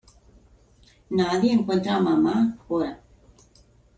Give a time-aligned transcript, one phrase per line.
[1.11, 3.03] Nadie encuentra a Mamá Cora.